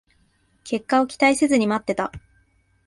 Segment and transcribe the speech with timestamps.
[0.63, 2.11] 結果を期待せずに待ってた